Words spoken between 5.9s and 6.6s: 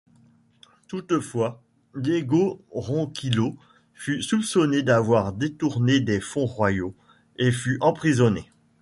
des fonds